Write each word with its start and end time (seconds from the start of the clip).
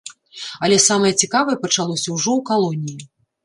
Але 0.67 0.79
самае 0.87 1.11
цікавае 1.21 1.57
пачалося 1.67 2.07
ўжо 2.17 2.29
ў 2.35 2.41
калоніі. 2.51 3.01